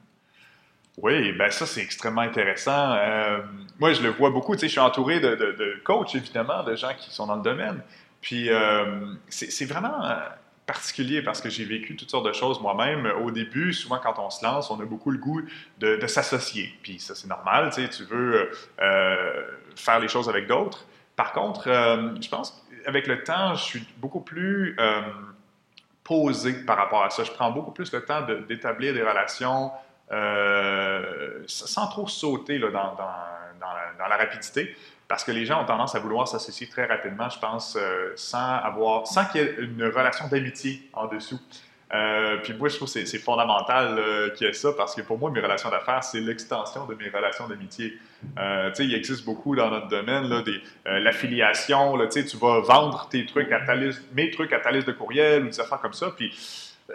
[0.98, 2.92] Oui, ben ça, c'est extrêmement intéressant.
[2.94, 3.38] Euh,
[3.78, 4.54] moi, je le vois beaucoup.
[4.54, 7.36] Tu sais, je suis entouré de, de- de coachs, évidemment, de gens qui sont dans
[7.36, 7.80] le domaine.
[8.20, 10.02] Puis, euh, c'est vraiment
[10.66, 13.06] particulier parce que j'ai vécu toutes sortes de choses moi-même.
[13.24, 15.40] Au début, souvent, quand on se lance, on a beaucoup le goût
[15.78, 16.74] de, de s'associer.
[16.82, 17.70] Puis, ça, c'est normal.
[17.72, 18.50] Tu sais, tu veux
[18.82, 19.44] euh,
[19.76, 20.84] faire les choses avec d'autres.
[21.16, 25.02] Par contre, euh, je pense qu'avec le temps, je suis beaucoup plus euh,
[26.02, 27.22] posé par rapport à ça.
[27.22, 29.70] Je prends beaucoup plus le temps d'établir des relations
[30.10, 34.74] euh, sans trop sauter là, dans la rapidité,
[35.06, 38.56] parce que les gens ont tendance à vouloir s'associer très rapidement, je pense, euh, sans
[38.56, 41.40] avoir, sans qu'il y ait une relation d'amitié en dessous.
[41.94, 45.00] Euh, puis moi, je trouve que c'est- fondamental euh, qu'il y ait ça, parce que
[45.02, 47.98] pour moi, mes relations d'affaires, c'est l'extension de mes relations d'amitié.
[48.38, 52.20] Euh, tu sais, il existe beaucoup dans notre domaine, là, des, euh, l'affiliation, là, tu
[52.20, 54.92] sais, tu vas vendre tes trucs à ta liste, mes trucs à ta liste de
[54.92, 56.30] courriel ou des affaires comme ça, puis
[56.90, 56.94] euh,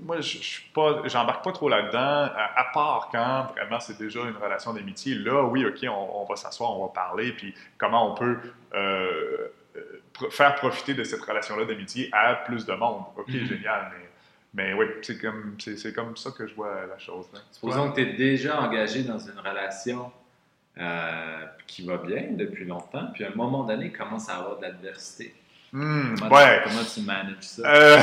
[0.00, 4.36] moi, je suis pas, pas trop là-dedans, à, à part quand vraiment c'est déjà une
[4.36, 5.14] relation d'amitié.
[5.16, 8.36] Là, oui, ok, on, on va s'asseoir, on va parler, puis comment on peut
[10.30, 13.02] faire profiter de cette relation-là d'amitié à plus de monde.
[13.16, 13.46] Ok, Mhm.
[13.46, 14.09] génial, mais,
[14.54, 17.26] mais oui, c'est comme, c'est, c'est comme ça que je vois la chose.
[17.32, 17.40] là.
[17.52, 20.10] Supposons que tu es déjà engagé dans une relation
[20.78, 24.62] euh, qui va bien depuis longtemps, puis à un moment donné, commence à avoir de
[24.62, 25.34] l'adversité.
[25.72, 26.62] Hmm, Comment, ouais.
[26.64, 27.62] tu, comment tu manages ça?
[27.64, 27.98] Euh,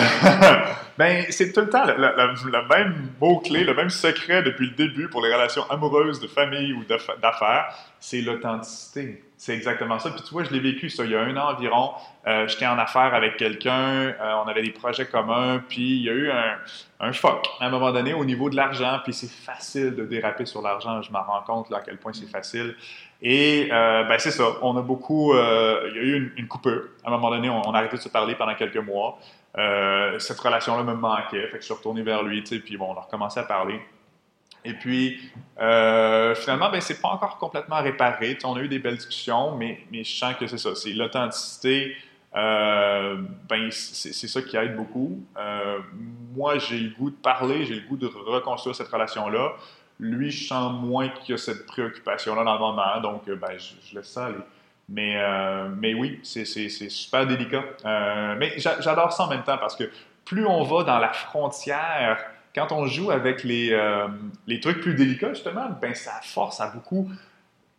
[0.98, 5.22] ben, c'est tout le temps le, même mot-clé, le même secret depuis le début pour
[5.22, 9.22] les relations amoureuses, de famille ou d'aff- d'affaires, c'est l'authenticité.
[9.40, 10.10] C'est exactement ça.
[10.10, 11.92] Puis tu vois, je l'ai vécu ça il y a un an environ.
[12.26, 16.10] Euh, J'étais en affaires avec quelqu'un, euh, on avait des projets communs, puis il y
[16.10, 16.58] a eu un,
[17.00, 20.48] un choc à un moment donné au niveau de l'argent, puis c'est facile de déraper
[20.48, 21.04] sur l'argent.
[21.04, 22.76] Je m'en rends compte à quel point c'est facile.
[23.22, 26.86] Et euh, ben, c'est ça, on a beaucoup, il y a eu une, une coupure.
[27.06, 29.20] À un moment donné, on, a arrêté de se parler pendant quelques mois.
[30.18, 33.02] Cette relation-là me manquait, fait que je suis retourné vers lui, puis bon, on a
[33.02, 33.80] recommencé à parler.
[34.68, 38.38] Et puis, euh, finalement, ben, c'est pas encore complètement réparé.
[38.44, 41.96] On a eu des belles discussions, mais, je sens que c'est ça, c'est l'authenticité.
[42.36, 43.16] euh,
[43.50, 45.24] ben, c'est ça qui aide beaucoup.
[45.38, 45.80] Euh,
[46.36, 49.54] moi, j'ai le goût de parler, j'ai le goût de reconstruire cette relation-là.
[50.00, 54.10] Lui, je sens moins qu'il a cette préoccupation-là dans le moment, donc ben, je, laisse
[54.12, 54.36] ça aller.
[54.90, 55.18] Mais,
[55.78, 57.64] mais oui, c'est super délicat.
[58.38, 59.90] Mais j'a- j'adore ça en même temps parce que
[60.26, 62.20] plus on va dans la frontière,
[62.58, 64.08] quand on joue avec les, euh,
[64.48, 67.08] les trucs plus délicats, justement, ben, ça force à beaucoup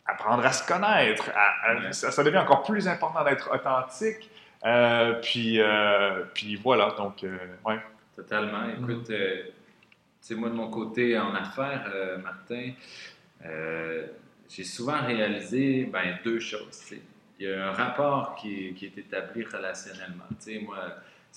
[0.07, 1.31] apprendre à se connaître.
[1.35, 1.93] à- à- Ouais.
[1.93, 4.31] ça, ça devient encore plus important d'être authentique.
[4.65, 7.37] Euh, puis, euh, puis voilà, donc, euh,
[7.67, 7.79] ouais.
[8.17, 8.69] Totalement.
[8.71, 9.15] Écoute, tu
[10.21, 12.71] sais, moi de mon côté en affaires, euh, Martin,
[13.45, 14.07] euh,
[14.49, 16.93] j'ai souvent réalisé ben, deux choses.
[17.41, 20.25] Il y a un rapport qui, qui est établi relationnellement.
[20.41, 20.79] Tu sais, moi,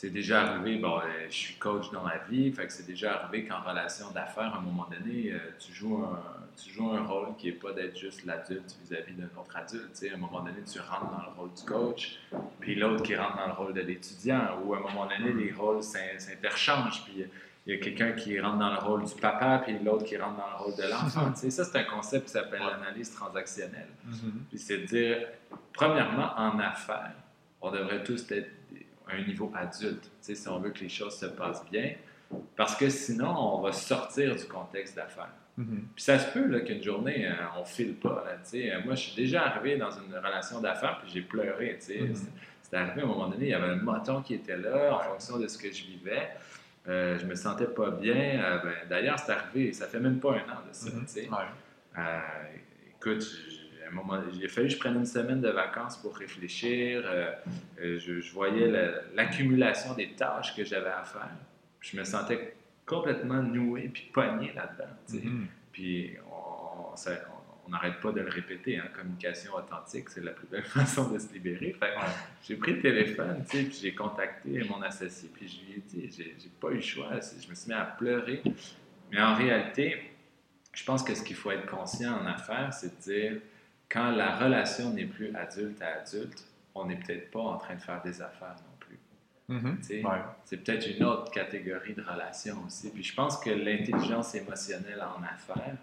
[0.01, 3.21] c'est déjà arrivé, bon, euh, je suis coach dans la vie, fait que c'est déjà
[3.21, 6.19] arrivé qu'en relation d'affaires, à un moment donné, euh, tu, joues un,
[6.57, 9.91] tu joues un rôle qui n'est pas d'être juste l'adulte vis-à-vis d'un autre adulte.
[9.93, 12.19] Tu sais, à un moment donné, tu rentres dans le rôle du coach,
[12.59, 15.51] puis l'autre qui rentre dans le rôle de l'étudiant, ou à un moment donné, les
[15.51, 17.27] rôles s'interchangent, puis
[17.67, 20.37] il y a quelqu'un qui rentre dans le rôle du papa, puis l'autre qui rentre
[20.37, 21.31] dans le rôle de l'enfant.
[21.35, 23.89] ça, c'est un concept qui s'appelle l'analyse transactionnelle.
[24.49, 25.27] Puis c'est de dire,
[25.71, 27.13] premièrement, en affaires,
[27.61, 28.49] on devrait tous être
[29.07, 31.93] à un niveau adulte, si on veut que les choses se passent bien,
[32.55, 35.33] parce que sinon, on va sortir du contexte d'affaires.
[35.57, 35.87] Mhm.
[35.95, 38.23] Puis ça se peut qu'une journée, euh, on file pas.
[38.25, 41.77] Là, moi, je suis déjà arrivé dans une relation d'affaires, puis j'ai pleuré.
[41.89, 42.15] Mhm.
[42.63, 44.99] C'était arrivé à un moment donné, il y avait un moton qui était là en
[44.99, 46.29] fonction de ce que je vivais.
[46.87, 48.15] Euh, je me sentais pas bien.
[48.15, 50.89] Euh, ben, d'ailleurs, c'est arrivé, ça fait même pas un an de ça.
[50.89, 51.05] Mhm.
[51.97, 52.19] Euh,
[52.97, 53.23] écoute,
[53.91, 57.04] un moment, il a fallu que je prenne une semaine de vacances pour réfléchir.
[57.77, 58.71] Je, voyais
[59.13, 61.30] l'accumulation des tâches que j'avais à faire.
[61.80, 64.93] Je me sentais complètement noué puis pogné là-dedans.
[65.13, 65.47] Mhm.
[65.71, 66.17] Puis
[67.65, 71.17] on n'arrête pas de le répéter, hein, communication authentique, c'est la plus belle façon de
[71.17, 71.75] se libérer.
[72.43, 76.49] j'ai pris le téléphone, puis j'ai contacté mon associé, puis je lui ai dit, j'ai,
[76.60, 78.41] pas eu le choix, je me suis mis à pleurer.
[79.12, 80.12] Mais en réalité,
[80.73, 83.41] je pense que ce qu'il faut être conscient en affaires, c'est de dire,
[83.91, 87.82] quand la relation n'est plus adulte à adulte, on n'est peut-être pas en train de
[87.82, 88.56] faire des affaires
[89.51, 89.80] Mhm.
[90.45, 92.89] C'est peut-être une autre catégorie de relation aussi.
[92.89, 95.75] Puis je pense que l'intelligence émotionnelle en affaires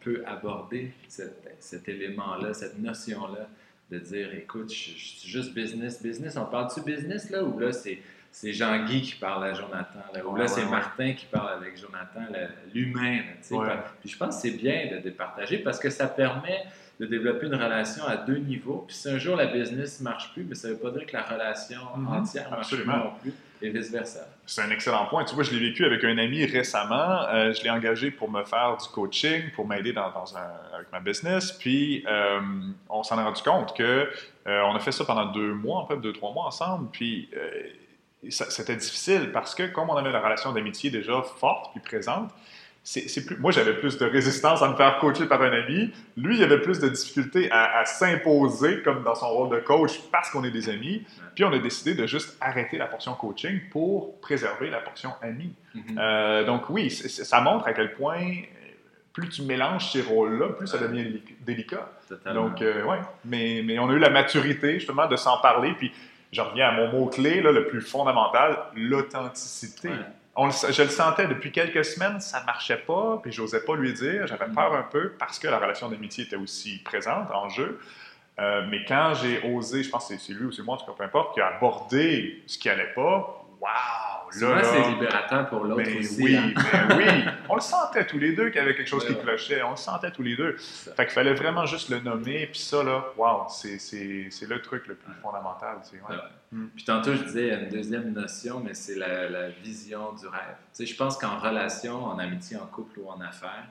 [0.00, 3.46] peut aborder cet, élément-là, cette notion-là,
[3.90, 6.36] de dire, écoute, je, suis juste business, business.
[6.36, 7.44] On parle-tu business là?
[7.44, 7.98] Ou là c'est
[8.32, 12.20] c'est Jean-Guy qui parle à Jonathan, là, ou là, c'est Martin qui parle avec Jonathan,
[12.72, 13.22] l'humain.
[13.42, 16.62] Puis je pense que c'est bien de départager parce que ça permet
[17.00, 18.84] de développer une relation à deux niveaux.
[18.86, 21.06] Puis si un jour la business ne marche plus, mais ça ne veut pas dire
[21.06, 22.08] que la relation mhm.
[22.08, 23.32] entière ne marche plus non plus,
[23.62, 24.28] et vice-versa.
[24.44, 25.24] C'est un excellent point.
[25.24, 27.26] Tu vois, je l'ai vécu avec un ami récemment.
[27.28, 30.12] Euh, je l'ai engagé pour me faire du coaching, pour m'aider dans,
[30.74, 31.52] avec ma business.
[31.52, 32.40] Puis euh,
[32.90, 34.10] on s'en est rendu compte que
[34.46, 36.90] euh, on a fait ça pendant deux mois, en fait, deux, trois mois ensemble.
[36.92, 37.30] Puis
[38.28, 42.30] c'était difficile parce que comme on avait la relation d'amitié déjà forte puis présente,
[42.90, 45.92] c'est plus, moi, j'avais plus de résistance à me faire coacher par un ami.
[46.16, 50.28] Lui, il avait plus de difficulté à, s'imposer comme dans son rôle de coach parce
[50.30, 51.06] qu'on est des amis.
[51.36, 55.54] Puis on a décidé de juste arrêter la portion coaching pour préserver la portion ami.
[55.76, 55.98] Mm-hmm.
[55.98, 58.42] Euh, donc oui, ça montre à quel point
[59.12, 61.88] plus tu mélanges ces rôles-là, plus ça devient délicat.
[62.34, 65.74] Donc euh, ouais, mais, mais on a eu la maturité justement de s'en parler.
[65.78, 65.92] Puis
[66.32, 69.90] je reviens à mon mot-clé, le plus fondamental, l'authenticité
[70.36, 74.26] je le sentais depuis quelques semaines, ça marchait pas, puis j'osais pas lui dire.
[74.26, 74.54] J'avais mm.
[74.54, 77.80] peur un peu parce que la relation d'amitié était aussi présente en jeu.
[78.38, 80.86] Euh, mais quand j'ai osé, je pense que c'est lui ou c'est moi, en tout
[80.86, 84.19] cas, peu importe, qui a abordé ce qui allait pas, waouh!
[84.30, 86.22] Souvent, c'est libérateur pour l'autre aussi.
[86.22, 86.52] Oui, hein.
[86.96, 87.04] oui.
[87.48, 89.62] On le sentait tous les deux qu'il y avait quelque chose qui clochait.
[89.62, 90.56] On le sentait tous les deux.
[90.58, 92.46] Fait qu'il fallait vraiment juste le nommer.
[92.46, 95.78] Puis ça, là, wow, c'est le truc le plus fondamental.
[96.52, 96.66] Mm.
[96.74, 100.56] Puis tantôt, je disais une deuxième notion, mais c'est la, la, vision du rêve.
[100.74, 103.66] Tu sais, je pense qu'en relation, en amitié, en couple ou en affaires,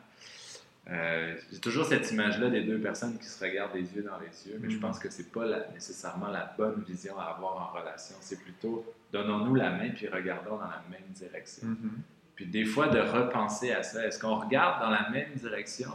[0.92, 4.52] euh, j'ai toujours cette image-là des deux personnes qui se regardent les yeux dans les
[4.52, 4.80] yeux, mais je mm.
[4.80, 8.16] pense que c'est pas nécessairement la bonne vision à avoir en relation.
[8.22, 11.68] C'est plutôt donnons-nous la main puis regardons dans la même direction.
[11.68, 12.02] Mm-hmm.
[12.36, 14.06] Puis des fois de repenser à ça.
[14.06, 15.92] Est-ce qu'on regarde dans la même direction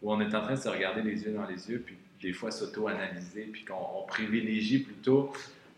[0.00, 2.32] ou on est en train de se regarder les yeux dans les yeux puis des
[2.32, 5.32] fois s'auto-analyser puis qu'on privilégie plutôt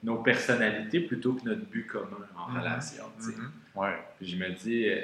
[0.04, 2.06] nos personnalités plutôt que notre but commun
[2.36, 2.60] en mm-hmm.
[2.60, 3.04] relation.
[3.18, 3.80] Mm-hmm.
[3.80, 3.98] Ouais.
[4.18, 5.00] Puis je me dis euh,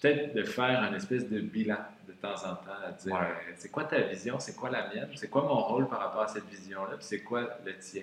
[0.00, 1.78] peut-être de faire un espèce de bilan
[2.24, 5.28] temps en temps à dire euh, c'est quoi ta vision, c'est quoi la mienne, c'est
[5.28, 8.02] quoi mon rôle par rapport à cette vision-là, puis c'est quoi le tien?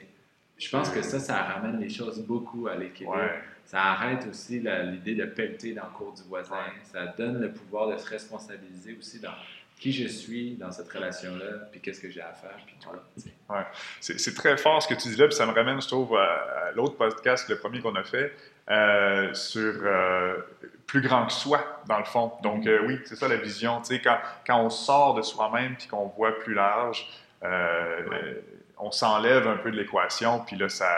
[0.58, 3.18] Je pense que ça, ça ramène les choses beaucoup à l'équilibre.
[3.66, 6.56] Ça arrête aussi l'idée de pelleter dans le cours du voisin.
[6.84, 9.34] Ça donne le pouvoir de se responsabiliser aussi dans
[9.80, 12.90] qui je suis dans cette relation-là, puis qu'est-ce que j'ai à faire, puis tout.
[13.50, 13.64] Ouais.
[14.00, 16.72] C'est très fort ce que tu dis là, puis ça me ramène, je trouve, à,
[16.76, 18.32] l'autre podcast, le premier qu'on a fait,
[18.70, 20.38] euh, sur euh,
[20.86, 22.34] plus grand que soi, dans le fond.
[22.44, 23.80] Donc, euh, oui, c'est ça la vision.
[23.82, 27.08] Tu sais, quand, quand on sort de soi-même puis qu'on voit plus large,
[28.78, 30.90] on s'enlève un peu de l'équation, puis là, ça,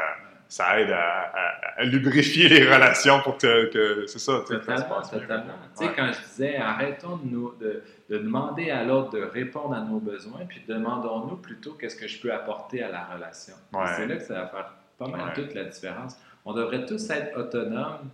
[0.47, 4.41] ça aide à, lubrifier les relations pour que, c'est ça.
[4.45, 5.53] Totalement, totalement.
[5.77, 9.73] Tu sais, quand je disais, arrêtons de, nous, de, de demander à l'autre de répondre
[9.73, 13.55] à nos besoins, puis demandons-nous plutôt qu'est-ce que je peux apporter à la relation.
[13.95, 16.17] C'est là que ça va faire pas mal toute la différence.
[16.45, 18.09] On devrait tous être autonomes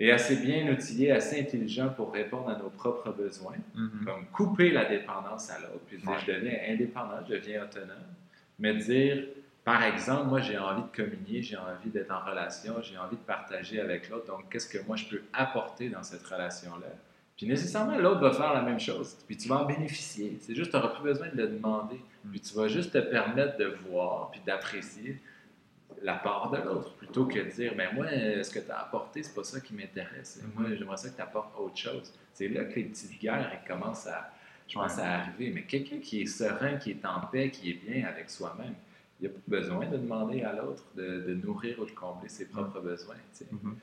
[0.00, 4.04] et assez bien outillés, assez intelligents pour répondre à nos propres besoins, mm-hmm.
[4.04, 7.96] comme couper la dépendance à l'autre, puis dire je deviens indépendant, je deviens autonome,
[8.58, 9.24] mais dire
[9.68, 13.20] par exemple, moi, j'ai envie de communier, j'ai envie d'être en relation, j'ai envie de
[13.20, 14.24] partager avec l'autre.
[14.24, 16.86] Donc, qu'est-ce que moi, je peux apporter dans cette relation-là?
[17.36, 19.18] Puis nécessairement, l'autre va faire la même chose.
[19.26, 20.38] Puis tu vas en bénéficier.
[20.40, 22.00] C'est juste, tu n'auras plus besoin de le demander.
[22.30, 25.20] Puis tu vas juste te permettre de voir, puis d'apprécier
[26.02, 29.34] l'apport de l'autre, plutôt que de dire, ben moi, ce que tu as apporté, c'est
[29.34, 30.40] pas ça qui m'intéresse.
[30.42, 30.50] Mhm.
[30.62, 32.12] Moi, j'aimerais ça que tu apportes autre chose.
[32.32, 34.30] C'est là que les petites guerres elles commencent à,
[34.68, 35.02] je pense, Ouais.
[35.02, 35.50] à arriver.
[35.54, 38.74] Mais quelqu'un qui est serein, qui est en paix, qui est bien avec soi-même,
[39.20, 42.28] il n'y a pas besoin de demander à l'autre de, de nourrir ou de combler
[42.28, 43.16] ses propres besoins.
[43.36, 43.46] tu sais.
[43.50, 43.76] Mhm.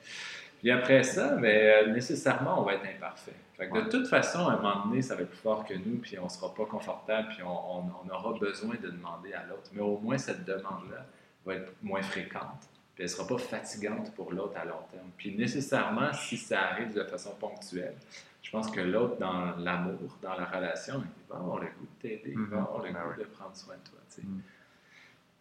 [0.61, 3.33] Puis après ça, mais, euh, nécessairement, on va être imparfait.
[3.57, 3.83] Fait que Ouais.
[3.83, 6.17] De toute façon, à un moment donné, ça va être plus fort que nous, puis
[6.17, 7.49] on ne sera pas confortable, puis on,
[7.79, 9.69] on- on aura besoin de demander à l'autre.
[9.73, 11.05] Mais au moins, cette demande-là
[11.45, 12.61] va être moins fréquente,
[12.95, 15.09] puis elle ne sera pas fatigante pour l'autre à long terme.
[15.17, 17.95] Puis nécessairement, si ça arrive de façon ponctuelle,
[18.41, 22.01] je pense que l'autre, dans l'amour, dans la relation, il va avoir le goût de
[22.01, 22.63] t'aider, il va Mhm.
[22.63, 23.99] avoir le Ben goût de prendre soin de toi.
[24.09, 24.27] tu sais.
[24.27, 24.41] Mhm.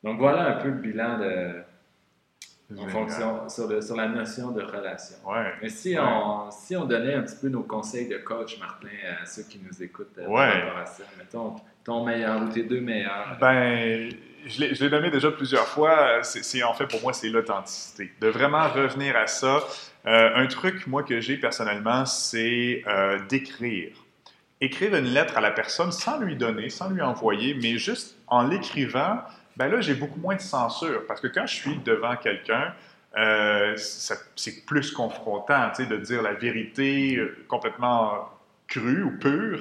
[0.02, 1.62] Donc voilà un peu le bilan de,
[2.78, 5.16] en fonction, sur, le- sur la notion de relation.
[5.26, 5.52] Ouais.
[5.62, 6.04] Mais si, Ouais.
[6.04, 8.88] on, si on donnait un petit peu nos conseils de coach, Martin,
[9.22, 10.50] à ceux qui nous écoutent euh, Ouais.
[10.50, 13.36] par rapport à ça, mettons ton meilleur ou tes deux meilleurs.
[13.40, 14.10] Ben,
[14.46, 16.22] je l'ai nommé déjà plusieurs fois.
[16.22, 18.12] C'est- en fait pour moi c'est l'authenticité.
[18.20, 19.60] De vraiment revenir à ça.
[20.06, 23.92] Euh, un truc moi que j'ai personnellement, c'est euh, d'écrire.
[24.60, 28.42] Écrire une lettre à la personne sans lui donner, sans lui envoyer, mais juste en
[28.46, 29.18] l'écrivant.
[29.56, 32.74] Ben là, j'ai beaucoup moins de censure parce que quand je suis devant quelqu'un,
[33.16, 38.28] euh, c'est plus confrontant, de dire la vérité euh, complètement
[38.66, 39.60] crue ou pure.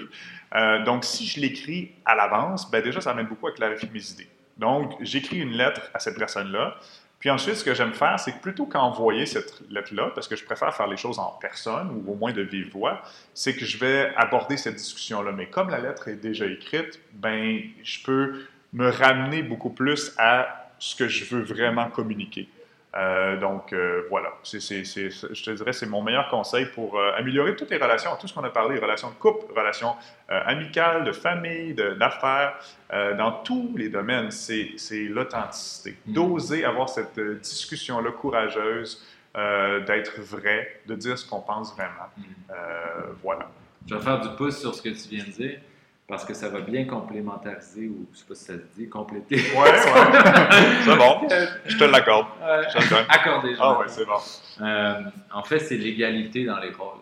[0.55, 4.03] Euh, donc, si je l'écris à l'avance, ben déjà, ça m'aide beaucoup à clarifier mes
[4.11, 4.27] idées.
[4.57, 6.77] Donc, j'écris une lettre à cette personne-là.
[7.19, 10.43] Puis ensuite, ce que j'aime faire, c'est que plutôt qu'envoyer cette lettre-là, parce que je
[10.43, 13.01] préfère faire les choses en personne ou au moins de vive voix,
[13.33, 15.31] c'est que je vais aborder cette discussion-là.
[15.31, 20.69] Mais comme la lettre est déjà écrite, ben, je peux me ramener beaucoup plus à
[20.79, 22.49] ce que je veux vraiment communiquer.
[22.95, 27.71] Euh, donc euh, voilà, je te dirais c'est mon meilleur conseil pour euh, améliorer toutes
[27.71, 29.95] les relations, tout ce qu'on a parlé, relations de couple, relations
[30.27, 32.55] amicales, de famille, de- d'affaires,
[33.17, 34.75] dans tous les domaines, c'est,
[35.09, 35.97] l'authenticité.
[36.05, 36.13] Mm.
[36.13, 39.03] D'oser avoir cette discussion-là courageuse,
[39.35, 42.09] d'être vrai, de dire ce qu'on pense vraiment.
[42.49, 42.53] Euh,
[43.21, 43.49] voilà.
[43.87, 45.59] Je vais faire du pouce sur ce que tu viens de dire,
[46.07, 49.35] parce que ça va bien complémentariser, ou je sais pas si ça se dit, compléter.
[49.35, 49.71] Ouais, ouais.
[50.85, 51.27] c'est bon.
[51.65, 52.27] Je te l'accorde.
[52.39, 53.05] Donne.
[53.09, 54.19] Accordé, Ah ouais, c'est bon.
[54.61, 55.01] Euh,
[55.33, 56.99] en fait, c'est l'égalité dans les rôles.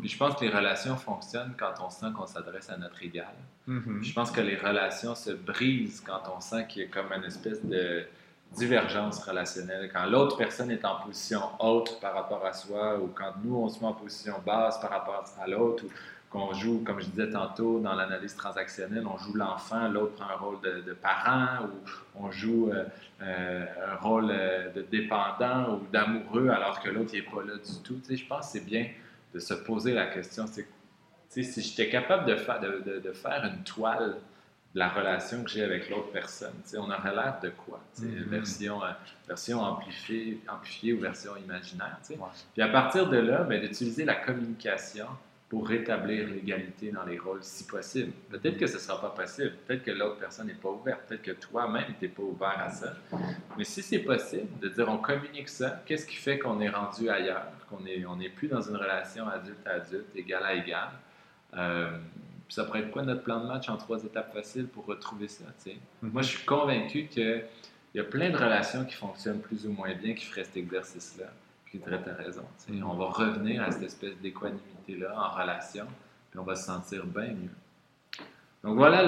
[0.00, 3.34] Puis je pense que les relations fonctionnent quand on sent qu'on s'adresse à notre égal.
[3.66, 3.98] Mhm.
[4.00, 7.24] Je pense que les relations se brisent quand on sent qu'il y a comme une
[7.24, 8.06] espèce de
[8.52, 9.90] divergence relationnelle.
[9.92, 13.68] Quand l'autre personne est en position haute par rapport à soi, ou quand nous, on
[13.68, 15.88] se met en position basse par rapport à l'autre, ou
[16.36, 20.36] qu'on joue, comme je disais tantôt, dans l'analyse transactionnelle, on joue l'enfant, l'autre prend un
[20.36, 21.88] rôle de, de parent, ou
[22.22, 22.84] on joue euh,
[23.22, 27.82] euh, un rôle euh, de dépendant ou d'amoureux, alors que l'autre n'est pas là du
[27.82, 27.94] tout.
[28.04, 28.86] Tu sais, je pense que c'est bien
[29.34, 30.66] de se poser la question, c'est
[31.32, 34.16] tu sais, si j'étais capable de, faire de, de- de faire une toile
[34.74, 37.80] de la relation que j'ai avec l'autre personne, tu sais, on aurait l'air de quoi?
[37.94, 38.24] tu sais, Mhm.
[38.28, 38.88] version, euh,
[39.26, 41.96] version amplifiée, amplifiée ou version imaginaire.
[42.06, 42.20] tu sais.
[42.20, 42.28] Ouais.
[42.52, 45.06] Puis à partir de là, ben, d'utiliser la communication
[45.48, 48.12] pour rétablir l'égalité dans les rôles si possible.
[48.30, 51.22] Peut-être que ce ne sera pas possible, peut-être que l'autre personne n'est pas ouverte, peut-être
[51.22, 52.94] que toi-même, tu n'es pas ouvert à ça.
[53.56, 57.08] Mais si c'est possible de dire on communique ça, qu'est-ce qui fait qu'on est rendu
[57.08, 60.88] ailleurs, qu'on n'est on est plus dans une relation adulte à adulte, égal à égal?
[61.54, 61.96] Euh,
[62.48, 65.44] ça pourrait être quoi notre plan de match en trois étapes faciles pour retrouver ça?
[65.58, 65.76] sais?
[66.02, 66.10] Mhm.
[66.12, 67.44] Moi, je suis convaincu qu'il
[67.94, 71.26] y a plein de relations qui fonctionnent plus ou moins bien qui feraient cet exercice-là.
[71.66, 72.42] Puis tu as raison.
[72.58, 72.72] tu sais.
[72.72, 72.84] Mhm.
[72.88, 74.14] On va revenir à cette espèce
[74.86, 75.86] d'équanimité-là en relation,
[76.30, 78.24] puis on va se sentir bien mieux.
[78.64, 79.02] Donc voilà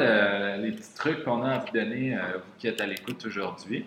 [0.56, 3.24] le- les petits trucs qu'on a envie de donner, euh, vous qui êtes à l'écoute
[3.26, 3.86] aujourd'hui.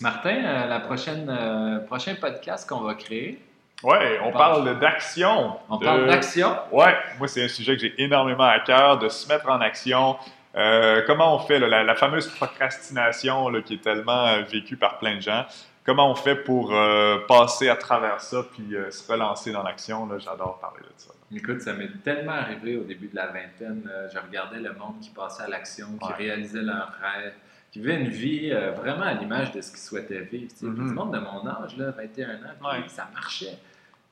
[0.00, 3.42] Martin, euh, la prochaine, euh, prochain podcast qu'on va créer,
[3.84, 5.56] Ouais, on On parle d'action.
[5.68, 6.54] on de- parle d'action?
[6.70, 10.16] Ouais, moi, c'est un sujet que j'ai énormément à cœur, de se mettre en action.
[10.54, 14.98] Euh, comment on fait, là, la, la fameuse procrastination là, qui est tellement vécue par
[14.98, 15.44] plein de gens,
[15.84, 20.08] comment on fait pour euh, passer à travers ça puis euh, se relancer dans l'action?
[20.18, 21.12] J'adore parler de ça.
[21.34, 23.90] Écoute, ça m'est tellement arrivé au début de la vingtaine.
[24.12, 26.14] je regardais le monde qui passait à l'action, qui Ouais.
[26.14, 27.34] réalisait leurs rêves,
[27.70, 30.52] qui vivait une vie euh, vraiment à l'image de ce qu'ils souhaitaient vivre.
[30.58, 30.88] Puis Mhm.
[30.88, 32.88] du monde de mon âge, là, 21 ans, puis Ouais.
[32.88, 33.56] ça marchait.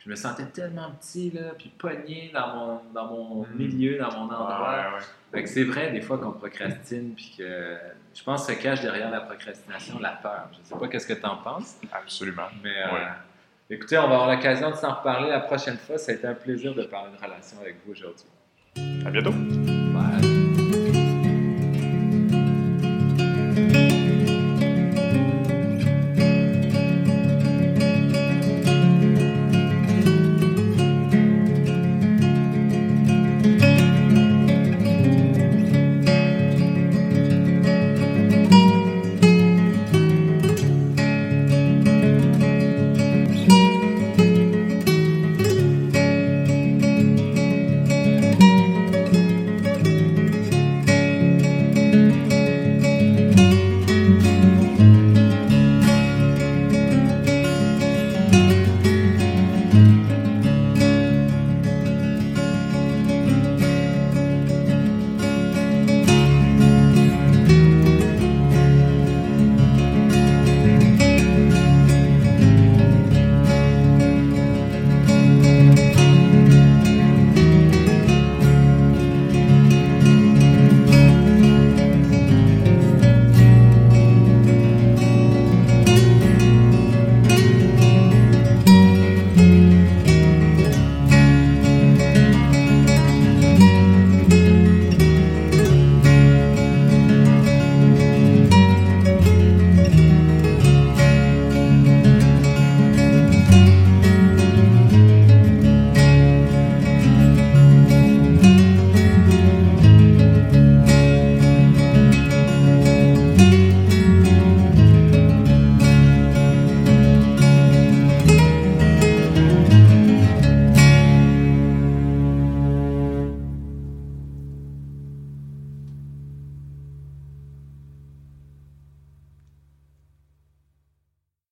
[0.04, 3.48] Je me sentais tellement petit, là, puis pogné dans mon, dans mon Mhm.
[3.56, 4.70] milieu, dans mon endroit.
[4.70, 5.04] Ouais, ouais.
[5.32, 7.76] Fait que c'est vrai des fois qu'on procrastine, puis que
[8.14, 10.48] je pense que se cache derrière la procrastination la peur.
[10.52, 12.48] Je sais pas qu'est-ce que tu en penses, Absolument.
[12.62, 13.06] mais euh, Ouais.
[13.76, 15.98] écoutez, on va avoir l'occasion de s'en reparler la prochaine fois.
[15.98, 18.26] Ça a été un plaisir de parler de relation avec vous aujourd'hui.
[19.06, 19.32] À bientôt.
[19.32, 20.49] Bye.